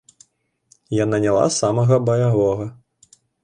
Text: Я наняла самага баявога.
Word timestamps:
Я 1.01 1.05
наняла 1.11 1.45
самага 1.59 2.03
баявога. 2.09 2.65